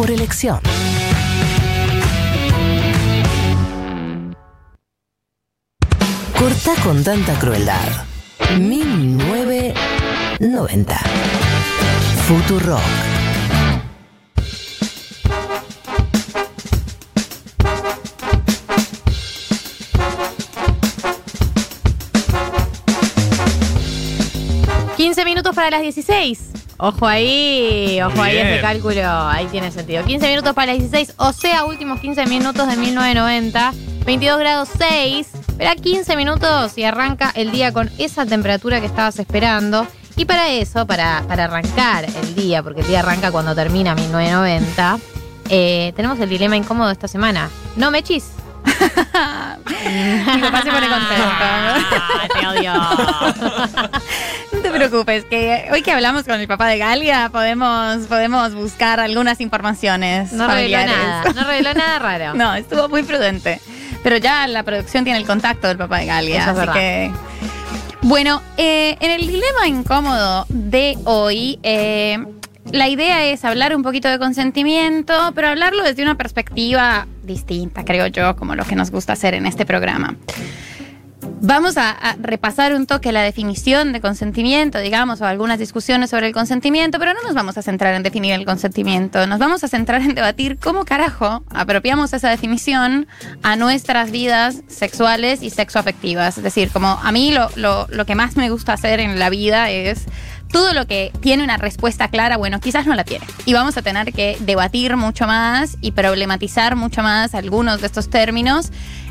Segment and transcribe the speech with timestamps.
[0.00, 0.58] por elección.
[6.38, 7.86] Corta con tanta crueldad.
[8.58, 11.00] 1990.
[12.26, 12.80] Futurock.
[24.96, 26.49] ¿15 minutos para las 16?
[26.82, 30.02] Ojo ahí, ojo ahí ese cálculo, ahí tiene sentido.
[30.02, 33.72] 15 minutos para las 16, o sea, últimos 15 minutos de 1990,
[34.06, 39.18] 22 grados 6, espera 15 minutos y arranca el día con esa temperatura que estabas
[39.18, 39.86] esperando.
[40.16, 44.98] Y para eso, para, para arrancar el día, porque el día arranca cuando termina 1990,
[45.50, 47.50] eh, tenemos el dilema incómodo de esta semana.
[47.76, 48.24] ¿No, Mechis?
[50.34, 52.38] Mi papá se pone contento.
[52.40, 52.72] te odio.
[54.52, 59.00] No te preocupes, que hoy que hablamos con el papá de Galia podemos, podemos buscar
[59.00, 62.34] algunas informaciones No reveló nada, no reveló nada raro.
[62.40, 63.60] No, estuvo muy prudente.
[64.02, 67.12] Pero ya la producción tiene el contacto del papá de Galia, Eso así que.
[68.02, 72.18] Bueno, eh, en el dilema incómodo de hoy, eh,
[72.72, 78.06] la idea es hablar un poquito de consentimiento, pero hablarlo desde una perspectiva distinta, creo
[78.08, 80.16] yo, como lo que nos gusta hacer en este programa.
[81.42, 86.32] Vamos a, repasar un toque la definición de consentimiento, digamos, o algunas discusiones sobre el
[86.34, 90.02] consentimiento, pero no nos vamos a centrar en definir el consentimiento, nos vamos a centrar
[90.02, 93.06] en debatir cómo carajo apropiamos esa definición
[93.42, 96.36] a nuestras vidas sexuales y sexoafectivas.
[96.38, 99.30] Es decir, como a mí lo, lo- lo que más me gusta hacer en la
[99.30, 100.04] vida es
[100.50, 103.26] todo lo que tiene una respuesta clara, bueno, quizás no la tiene.
[103.44, 108.10] Y vamos a tener que debatir mucho más y problematizar mucho más algunos de estos
[108.10, 108.70] términos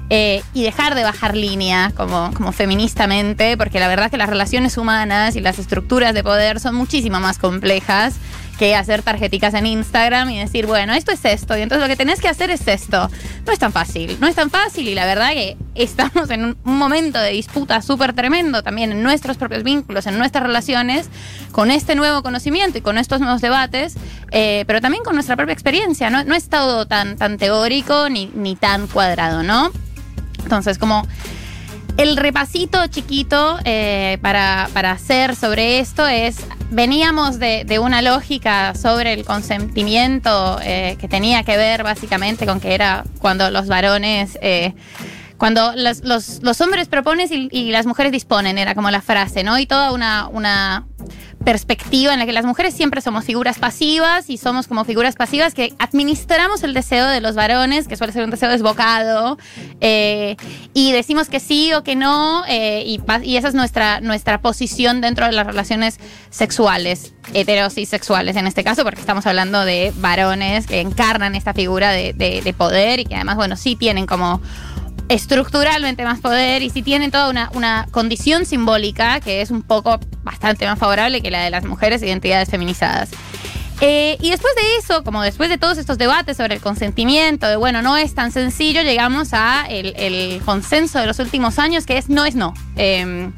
[0.09, 4.29] eh, y dejar de bajar línea como, como feministamente, porque la verdad es que las
[4.29, 8.15] relaciones humanas y las estructuras de poder son muchísimo más complejas
[8.59, 11.95] que hacer tarjeticas en Instagram y decir, bueno, esto es esto, y entonces lo que
[11.95, 13.09] tenés que hacer es esto.
[13.45, 16.57] No es tan fácil, no es tan fácil y la verdad que estamos en un,
[16.65, 21.09] momento de disputa súper tremendo también en nuestros propios vínculos, en nuestras relaciones,
[21.53, 23.95] con este nuevo conocimiento y con estos nuevos debates,
[24.31, 26.09] eh, pero también con nuestra propia experiencia.
[26.09, 29.71] No, no es todo tan, tan teórico ni, ni tan cuadrado, ¿no?
[30.43, 31.07] Entonces, como
[31.95, 36.37] el repasito chiquito eh, para, para hacer sobre esto es,
[36.71, 42.59] veníamos de, de una lógica sobre el consentimiento eh, que tenía que ver básicamente con
[42.59, 44.37] que era cuando los varones...
[44.41, 44.73] eh,
[45.37, 49.57] cuando los, los- hombres proponen y, y las mujeres disponen, era como la frase, ¿no?
[49.57, 50.85] Y toda una, una
[51.43, 55.53] perspectiva en la que las mujeres siempre somos figuras pasivas y somos como figuras pasivas
[55.53, 59.37] que administramos el deseo de los varones, que suele ser un deseo desbocado,
[59.81, 60.35] eh,
[60.73, 65.25] y decimos que sí o que no, eh, y, esa es nuestra, nuestra posición dentro
[65.25, 65.99] de las relaciones
[66.29, 71.53] sexuales, heteros y sexuales en este caso, porque estamos hablando de varones que encarnan esta
[71.53, 74.41] figura de, de- de poder y que además, bueno, sí tienen como
[75.09, 79.99] estructuralmente más poder y si tienen toda una, una condición simbólica que es un poco
[80.23, 83.09] bastante más favorable que la de las mujeres identidades feminizadas.
[83.81, 87.55] Eh, y después de eso, como después de todos estos debates sobre el consentimiento, de
[87.55, 91.97] bueno, no es tan sencillo, llegamos a el, el consenso de los últimos años que
[91.97, 92.53] es no es no.
[92.75, 93.31] Eh,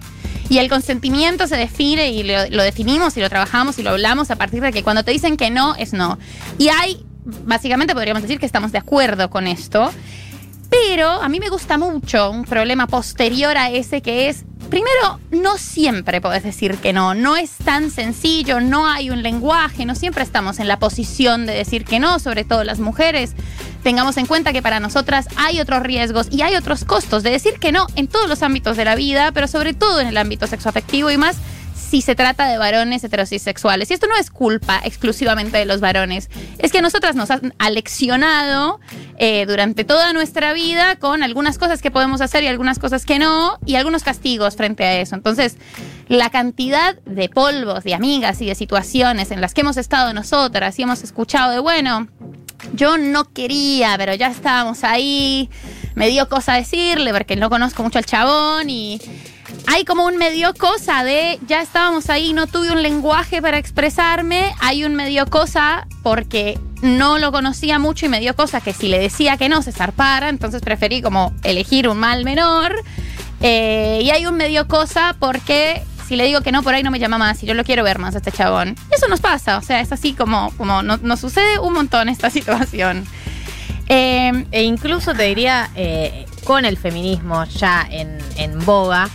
[0.49, 4.31] y el consentimiento se define y lo, lo definimos y lo trabajamos y lo hablamos
[4.31, 6.19] a partir de que cuando te dicen que no, es no.
[6.57, 7.05] Y hay,
[7.45, 9.93] básicamente podríamos decir que estamos de acuerdo con esto.
[10.71, 15.57] Pero a mí me gusta mucho un problema posterior a ese que es, primero, no
[15.57, 20.23] siempre puedes decir que no, no es tan sencillo, no hay un lenguaje, no siempre
[20.23, 23.33] estamos en la posición de decir que no, sobre todo las mujeres.
[23.83, 27.59] Tengamos en cuenta que para nosotras hay otros riesgos y hay otros costos de decir
[27.59, 30.47] que no en todos los ámbitos de la vida, pero sobre todo en el ámbito
[30.47, 31.35] sexoafectivo y más
[31.91, 33.91] si se trata de varones heterosexuales.
[33.91, 37.53] Y esto no es culpa exclusivamente de los varones, es que a nosotras nos han
[37.59, 38.79] aleccionado
[39.17, 43.19] eh, durante toda nuestra vida con algunas cosas que podemos hacer y algunas cosas que
[43.19, 45.15] no, y algunos castigos frente a eso.
[45.15, 45.57] Entonces,
[46.07, 50.79] la cantidad de polvos, de amigas y de situaciones en las que hemos estado nosotras
[50.79, 52.07] y hemos escuchado de, bueno,
[52.73, 55.49] yo no quería, pero ya estábamos ahí.
[55.95, 59.01] Me dio cosa decirle porque no conozco mucho al chabón y
[59.67, 64.53] hay como un medio cosa de ya estábamos ahí, no tuve un lenguaje para expresarme.
[64.59, 68.87] Hay un medio cosa porque no lo conocía mucho y me dio cosa que si
[68.87, 72.75] le decía que no se zarpara, entonces preferí como elegir un mal menor.
[73.41, 76.91] Eh, y hay un medio cosa porque si le digo que no, por ahí no
[76.91, 78.75] me llama más y yo lo quiero ver más a este chabón.
[78.91, 82.29] Eso nos pasa, o sea, es así como, como no- nos sucede un montón esta
[82.31, 83.05] situación.
[83.87, 89.09] Eh, E incluso te diría, eh, con el feminismo ya en, en boga,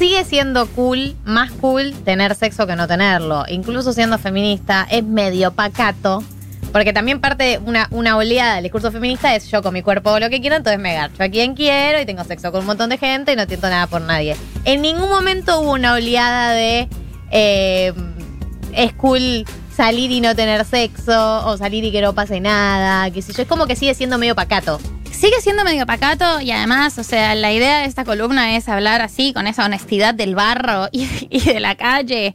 [0.00, 3.44] sigue siendo cool, más cool tener sexo que no tenerlo.
[3.48, 6.24] Incluso siendo feminista, es medio pacato
[6.72, 10.08] Porque también parte de una, una oleada del discurso feminista es yo con mi cuerpo
[10.08, 12.66] hago lo que quiero, entonces me garcho a quien quiero y tengo sexo con un
[12.68, 14.36] montón de gente y no siento nada por nadie.
[14.64, 16.88] En ningún momento hubo una oleada de
[17.30, 17.92] eh,
[18.72, 19.44] es cool
[19.76, 23.42] salir y no tener sexo o salir y que no pase nada, qué sé yo.
[23.42, 24.80] Es como que sigue siendo medio pacato.
[25.20, 29.02] Sigue siendo medio pacato y además, o sea, la idea de esta columna es hablar
[29.02, 32.34] así, con esa honestidad del barro y, de la calle.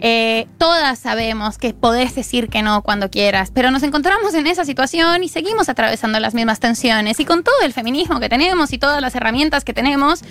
[0.00, 4.64] Eh, todas sabemos que podés decir que no cuando quieras, pero nos encontramos en esa
[4.64, 7.20] situación y seguimos atravesando las mismas tensiones.
[7.20, 10.22] Y con todo el feminismo que tenemos y todas las herramientas que tenemos,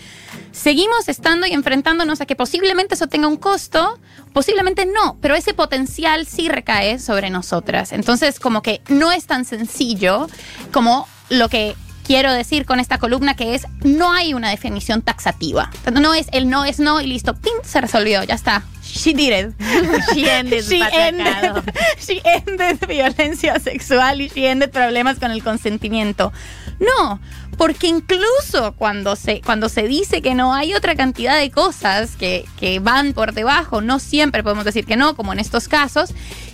[0.52, 4.00] seguimos estando y enfrentándonos a que posiblemente eso tenga un costo,
[4.34, 7.92] posiblemente no, pero ese potencial sí recae sobre nosotras.
[7.92, 10.26] Entonces, como que no es tan sencillo
[10.72, 11.76] como lo que
[12.06, 15.70] quiero decir con esta columna que es no hay una definición taxativa.
[15.92, 17.54] No es el no es no y listo, ¡pim!
[17.64, 18.64] se resolvió, ya está.
[18.84, 19.56] She did it.
[20.14, 21.64] She ended She ended,
[22.00, 26.34] she ended violencia sexual y she ended problemas con el consentimiento.
[26.80, 27.20] No,
[27.62, 32.44] porque incluso cuando se, cuando se dice que no hay otra cantidad de cosas que,
[32.60, 36.10] que van por debajo, no siempre podemos decir que no, como en estos casos.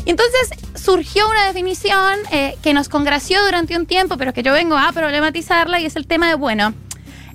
[0.06, 4.77] Entonces surgió una definición eh, que nos congració durante un tiempo, pero que yo vengo
[4.77, 6.74] a problematizarla y es el tema de, bueno,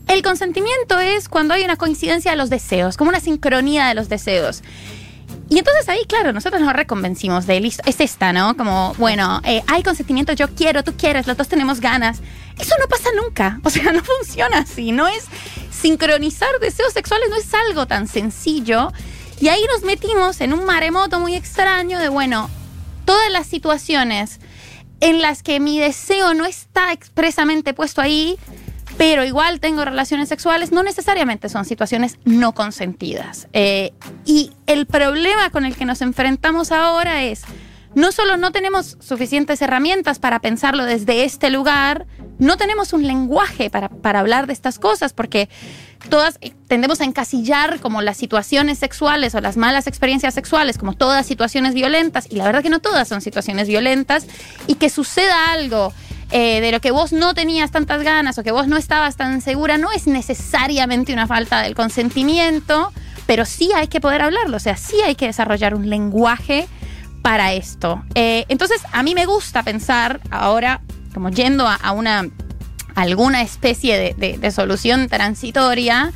[0.06, 4.10] el consentimiento es cuando hay una coincidencia de los deseos, como una sincronía de los
[4.10, 4.62] deseos.
[5.52, 8.56] Y entonces ahí, claro, nosotros nos reconvencimos de listo, es esta, ¿no?
[8.56, 12.20] Como, bueno, eh, hay consentimiento, yo quiero, tú quieres, los dos tenemos ganas.
[12.58, 15.26] Eso no pasa nunca, o sea, no funciona así, no es
[15.70, 18.94] sincronizar deseos sexuales, no es algo tan sencillo.
[19.40, 22.48] Y ahí nos metimos en un maremoto muy extraño de, bueno,
[23.05, 24.40] todas las situaciones
[25.00, 28.38] en las que mi deseo no está expresamente puesto ahí,
[28.97, 33.49] pero igual tengo relaciones sexuales, no necesariamente son situaciones no consentidas.
[33.53, 33.93] Eh,
[34.25, 37.43] y el problema con el que nos enfrentamos ahora es,
[37.94, 42.06] no solo no tenemos suficientes herramientas para pensarlo desde este lugar,
[42.39, 45.49] no tenemos un lenguaje para, para hablar de estas cosas, porque
[46.09, 50.94] todas eh, tendemos a encasillar como las situaciones sexuales o las malas experiencias sexuales como
[50.94, 54.27] todas situaciones violentas, y la verdad que no todas son situaciones violentas,
[54.67, 55.93] y que suceda algo
[56.32, 59.40] eh, de lo que vos no tenías tantas ganas o que vos no estabas tan
[59.40, 62.93] segura, no es necesariamente una falta del consentimiento,
[63.26, 66.67] pero sí hay que poder hablarlo, o sea, sí hay que desarrollar un lenguaje
[67.23, 68.02] para esto.
[68.14, 70.81] Eh, entonces, a mí me gusta pensar ahora,
[71.14, 72.26] como yendo a, una
[72.94, 76.12] alguna especie de, de- de solución transitoria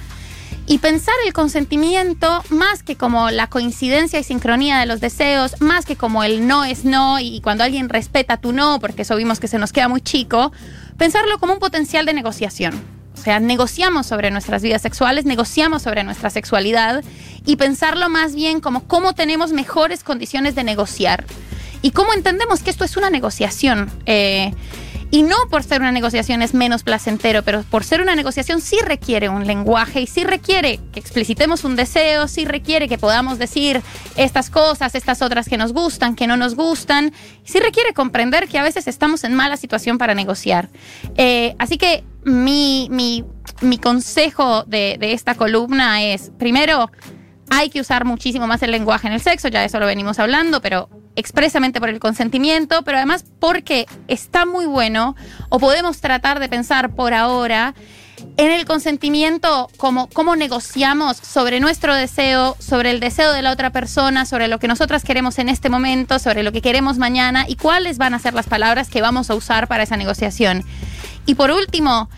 [0.67, 5.85] y pensar el consentimiento más que como la coincidencia y sincronía de los deseos, más
[5.87, 9.39] que como el no es no y cuando alguien respeta tu no, porque eso vimos
[9.39, 10.53] que se nos queda muy chico,
[10.97, 12.75] pensarlo como un potencial de negociación.
[13.15, 17.03] O sea, negociamos sobre nuestras vidas sexuales, negociamos sobre nuestra sexualidad
[17.45, 21.25] y pensarlo más bien como cómo tenemos mejores condiciones de negociar
[21.81, 23.91] y cómo entendemos que esto es una negociación.
[24.07, 24.53] Eh,
[25.11, 28.77] y no por ser una negociación es menos placentero, pero por ser una negociación sí
[28.85, 33.83] requiere un lenguaje y sí requiere que explicitemos un deseo, sí requiere que podamos decir
[34.17, 37.13] estas cosas, estas otras que nos gustan, que no nos gustan.
[37.45, 40.69] Sí requiere comprender que a veces estamos en mala situación para negociar.
[41.17, 43.25] Eh, así que mi, mi,
[43.61, 46.91] mi consejo de, de esta columna es, primero,
[47.51, 50.61] hay que usar muchísimo más el lenguaje en el sexo, ya eso lo venimos hablando,
[50.61, 55.17] pero expresamente por el consentimiento, pero además porque está muy bueno
[55.49, 57.75] o podemos tratar de pensar por ahora
[58.37, 63.71] en el consentimiento como cómo negociamos sobre nuestro deseo, sobre el deseo de la otra
[63.71, 67.57] persona, sobre lo que nosotras queremos en este momento, sobre lo que queremos mañana y
[67.57, 70.65] cuáles van a ser las palabras que vamos a usar para esa negociación.
[71.27, 72.09] Y por último,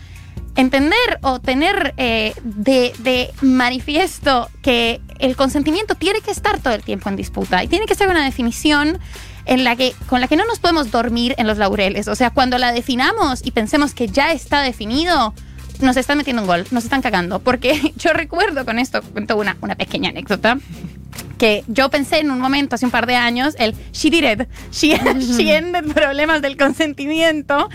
[0.55, 6.83] entender o tener eh, de, de manifiesto que el consentimiento tiene que estar todo el
[6.83, 8.99] tiempo en disputa y tiene que ser una definición
[9.45, 12.07] en la que, con la que no nos podemos dormir en los laureles.
[12.07, 15.33] O sea, cuando la definamos y pensemos que ya está definido,
[15.81, 17.39] nos están metiendo un gol, nos están cagando.
[17.39, 20.59] Porque yo recuerdo con esto, cuento una, una pequeña anécdota
[21.39, 24.47] que yo pensé en un momento, hace un par de años, el she did it,
[24.71, 27.69] she, she ended problemas del consentimiento,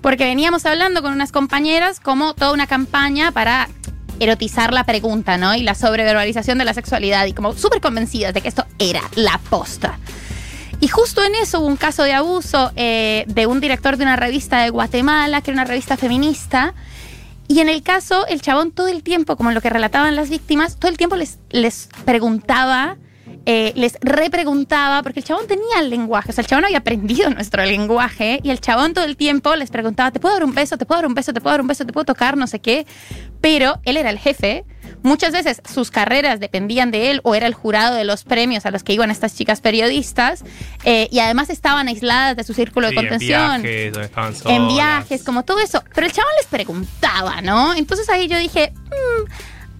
[0.00, 3.68] porque veníamos hablando con unas compañeras como toda una campaña para
[4.20, 5.54] erotizar la pregunta, ¿no?
[5.54, 9.38] Y la sobreverbalización de la sexualidad, y como súper convencidas de que esto era la
[9.50, 9.98] posta.
[10.80, 14.16] Y justo en eso hubo un caso de abuso eh, de un director de una
[14.16, 16.72] revista de Guatemala, que era una revista feminista,
[17.48, 20.76] y en el caso, el chabón todo el tiempo, como lo que relataban las víctimas,
[20.76, 22.96] todo el tiempo les, les preguntaba
[23.46, 27.30] eh, les repreguntaba, porque el chabón tenía el lenguaje, o sea, el chabón había aprendido
[27.34, 30.76] nuestro lenguaje y el chabón todo el tiempo les preguntaba, ¿te puedo dar un beso?
[30.76, 31.32] ¿Te puedo dar un beso?
[31.32, 31.86] ¿Te puedo dar un beso?
[31.86, 32.36] ¿Te puedo tocar?
[32.36, 32.86] No sé qué.
[33.40, 34.64] Pero él era el jefe.
[35.02, 38.70] Muchas veces sus carreras dependían de él o era el jurado de los premios a
[38.70, 40.42] los que iban estas chicas periodistas
[40.84, 44.32] eh, y además estaban aisladas de su círculo Sí, de contención En viajes, donde estaban
[44.32, 44.74] en solas.
[44.74, 45.84] viajes, como todo eso.
[45.94, 47.74] Pero el chabón les preguntaba, ¿no?
[47.74, 49.30] Entonces ahí yo dije, "Mm,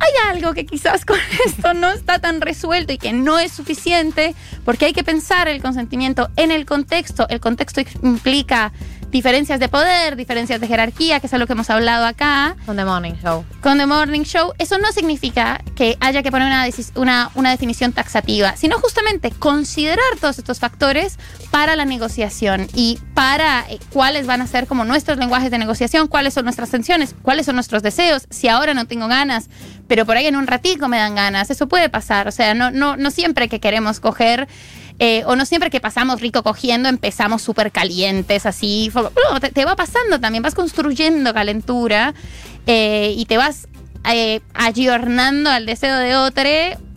[0.01, 4.35] hay algo que quizás con esto no está tan resuelto y que no es suficiente,
[4.65, 7.27] porque hay que pensar el consentimiento en el contexto.
[7.29, 8.73] El contexto implica
[9.11, 12.85] diferencias de poder, diferencias de jerarquía, que es algo que hemos hablado acá Con The
[12.85, 13.45] Morning Show.
[13.61, 17.93] con The Morning Show, eso no significa que haya que poner una, una, una definición
[17.93, 21.19] taxativa, sino justamente considerar todos estos factores
[21.51, 26.09] para la negociación y para eh, cuáles van a ser como nuestros lenguajes de negociación,
[26.09, 29.49] cuáles son nuestras tensiones, cuáles son nuestros deseos, si ahora no tengo ganas,
[29.89, 32.71] pero por ahí en un ratico me dan ganas, eso puede pasar, o sea, no,
[32.71, 34.47] no, no siempre que queremos coger...
[35.01, 38.91] eh, o no siempre que pasamos rico cogiendo empezamos súper calientes, así.
[39.55, 42.15] te va pasando también, vas construyendo calentura
[42.67, 43.69] eh, y te vas
[44.11, 46.43] eh, ayornando al deseo de otro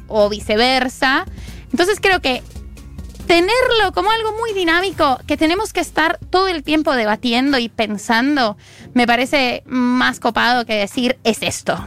[0.08, 1.26] o viceversa.
[1.72, 2.42] Entonces creo que
[3.28, 8.58] tenerlo como algo muy dinámico que tenemos que estar todo el tiempo debatiendo y pensando
[8.94, 11.86] me parece más copado que decir es esto.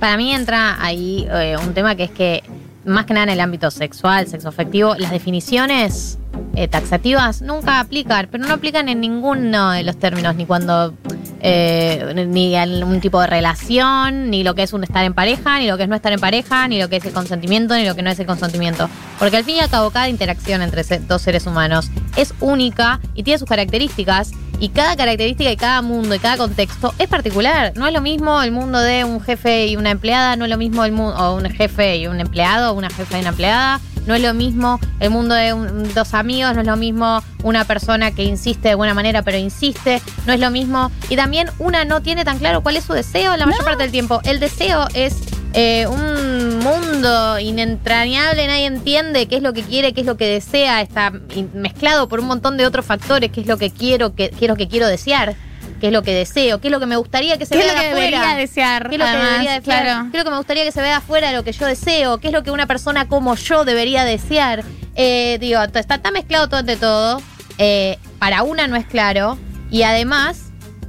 [0.00, 2.42] Para mí entra ahí eh, un tema que es que,
[2.84, 6.18] más que nada en el ámbito sexual, sexoafectivo, las definiciones
[6.54, 10.94] eh, taxativas nunca aplican, pero no aplican en ninguno de los términos, ni cuando,
[11.40, 15.58] eh, ni en un tipo de relación, ni lo que es un estar en pareja,
[15.58, 17.84] ni lo que es no estar en pareja, ni lo que es el consentimiento, ni
[17.84, 18.88] lo que no es el consentimiento.
[19.18, 23.22] Porque al fin y al cabo, cada interacción entre dos seres humanos es única y
[23.22, 24.32] tiene sus características.
[24.58, 27.72] Y cada característica y cada mundo y cada contexto es particular.
[27.76, 30.56] No es lo mismo el mundo de un jefe y una empleada, no es lo
[30.56, 33.80] mismo el mundo, o un jefe y un empleado, o una jefa y una empleada,
[34.06, 37.64] no es lo mismo el mundo de un- dos amigos, no es lo mismo una
[37.64, 40.90] persona que insiste de buena manera pero insiste, no es lo mismo.
[41.10, 43.92] Y también una no tiene tan claro cuál es su deseo la mayor parte del
[43.92, 44.20] tiempo.
[44.24, 45.16] El deseo es
[45.58, 50.26] eh, un mundo inentrañable, nadie entiende qué es lo que quiere, qué es lo que
[50.26, 51.10] desea, está
[51.54, 54.48] mezclado por un montón de otros factores, qué es lo que quiero, qué, qué es
[54.50, 55.34] lo que quiero desear,
[55.80, 57.66] qué es lo que deseo, qué es lo que me gustaría que se ¿Qué es
[57.68, 58.04] lo que de afuera.
[58.04, 58.88] debería desear?
[58.90, 59.62] ¿Qué es lo que debería desear?
[59.62, 60.08] Claro.
[60.10, 62.18] ¿Qué es lo que me gustaría que se vea afuera de lo que yo deseo?
[62.18, 64.62] ¿Qué es lo que una persona como yo debería desear?
[64.94, 67.22] Eh, digo, está, está mezclado todo entre todo.
[67.56, 69.38] Eh, para una no es claro.
[69.70, 70.45] Y además,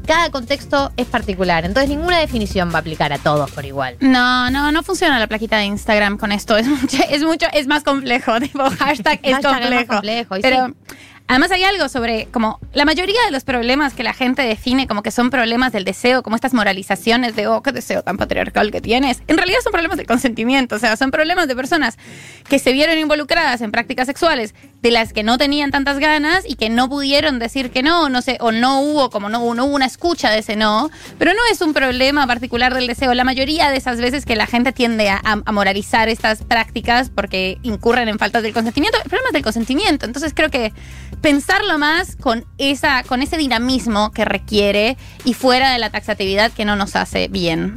[0.07, 1.65] cada contexto es particular.
[1.65, 3.97] Entonces, ninguna definición va a aplicar a todos por igual.
[3.99, 6.57] No, no, no funciona la plaquita de Instagram con esto.
[6.57, 8.39] Es mucho, es mucho, es más complejo.
[8.39, 9.93] Tipo, hashtag es Hashtag es más complejo.
[9.93, 10.73] complejo, Pero sí.
[11.27, 15.03] además hay algo sobre como la mayoría de los problemas que la gente define como
[15.03, 18.79] que son problemas del deseo, como estas moralizaciones de, oh, qué deseo tan patriarcal que
[18.79, 19.21] tienes.
[19.27, 20.75] En realidad son problemas del consentimiento.
[20.75, 21.97] O sea, son problemas de personas
[22.47, 26.55] que se vieron involucradas en prácticas sexuales de las que no tenían tantas ganas y
[26.55, 29.75] que no pudieron decir que no, no sé, o no hubo, como no, no hubo
[29.75, 33.13] una escucha de ese no, pero no es un problema particular del deseo.
[33.13, 38.09] La mayoría de esas veces que la gente tiende a, moralizar estas prácticas porque incurren
[38.09, 40.05] en faltas del consentimiento, el problema es del consentimiento.
[40.05, 40.71] Entonces creo que
[41.21, 46.65] pensarlo más con esa, con ese dinamismo que requiere y fuera de la taxatividad que
[46.65, 47.75] no nos hace bien.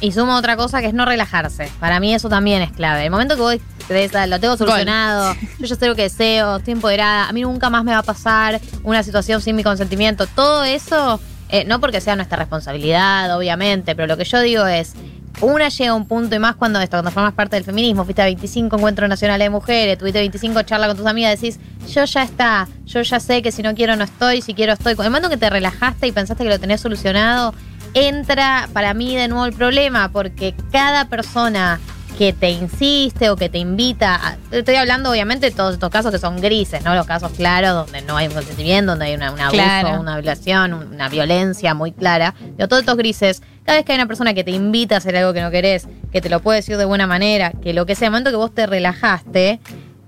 [0.00, 1.70] Y sumo otra cosa que es no relajarse.
[1.78, 3.04] Para mí eso también es clave.
[3.04, 6.56] El momento que vos crees, "Ah, lo tengo solucionado, yo ya sé lo que deseo,
[6.56, 10.26] estoy empoderada, a mí nunca más me va a pasar una situación sin mi consentimiento.
[10.26, 14.94] Todo eso, eh, no porque sea nuestra responsabilidad, obviamente, pero lo que yo digo es,
[15.40, 18.22] una llega a un punto y más cuando esto, cuando formas parte del feminismo, fuiste
[18.22, 21.58] a 25 encuentros nacionales de mujeres, tuviste 25 charlas con tus amigas, decís,
[21.92, 24.92] yo ya está, yo ya sé que si no quiero no estoy, si quiero estoy.
[24.92, 27.54] El momento que te relajaste y pensaste que lo tenés solucionado,
[27.94, 31.80] entra para mí de nuevo el problema, porque cada persona
[32.22, 36.12] que te insiste o que te invita, a- estoy hablando obviamente de todos estos casos
[36.12, 36.94] que son grises, ¿no?
[36.94, 40.00] Los casos claros donde no hay un consentimiento, donde hay una, un abuso, Claro.
[40.00, 42.32] una violación, una violencia muy clara.
[42.56, 45.16] Pero todos estos grises, cada vez que hay una persona que te invita a hacer
[45.16, 47.96] algo que no querés, que te lo puede decir de buena manera, que lo que
[47.96, 49.58] sea, el momento que vos te relajaste,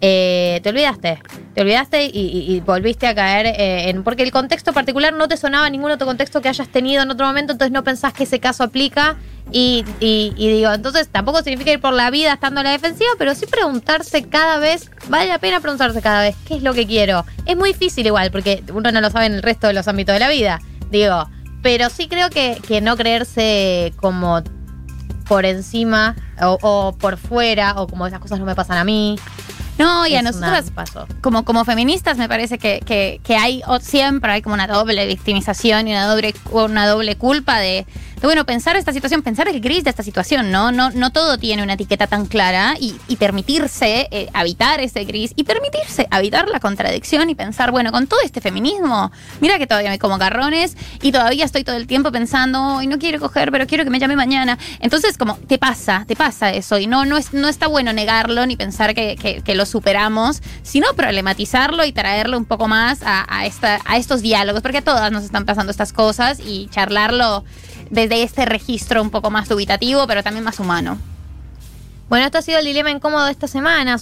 [0.01, 1.19] eh, te olvidaste.
[1.55, 4.03] Te olvidaste y, volviste a caer eh, en.
[4.03, 7.27] Porque el contexto particular no te sonaba ningún otro contexto que hayas tenido en otro
[7.27, 9.17] momento, entonces no pensás que ese caso aplica.
[9.53, 9.85] Y,
[10.37, 14.25] digo, entonces tampoco significa ir por la vida estando a la defensiva, pero sí preguntarse
[14.25, 17.25] cada vez, vale la pena preguntarse cada vez, ¿qué es lo que quiero?
[17.47, 20.15] Es muy difícil igual, porque uno no lo sabe en el resto de los ámbitos
[20.15, 20.61] de la vida,
[20.91, 21.29] digo,
[21.63, 24.43] pero sí creo que, que no creerse como
[25.29, 29.17] por encima o por fuera, o como esas cosas no me pasan a mí.
[29.79, 31.07] No, y a es nosotras un paso.
[31.21, 35.07] como, como feministas me parece que, que, que hay o siempre hay como una doble
[35.07, 37.87] victimización y una doble, una doble culpa de,
[38.29, 40.73] bueno, pensar esta situación, pensar el gris de esta situación, ¿no?
[40.73, 45.45] No, no todo tiene una etiqueta tan clara y, permitirse eh, habitar ese gris y
[45.45, 49.99] permitirse habitar la contradicción y pensar, bueno, con todo este feminismo, mira que todavía me
[49.99, 53.85] como garrones y todavía estoy todo el tiempo pensando, y no quiero coger, pero quiero
[53.85, 54.59] que me llame mañana.
[54.81, 58.47] Entonces, como, te pasa, te pasa eso y no, no, es, no está bueno negarlo
[58.47, 64.21] ni pensar que, lo superamos, sino problematizarlo y traerlo un poco más a, a estos
[64.23, 67.45] diálogos, porque a todas nos están pasando estas cosas y charlarlo
[67.95, 70.99] desde este registro un poco más dubitativo, pero también más humano.
[72.09, 73.99] Bueno, esto ha sido el dilema incómodo de esta semana.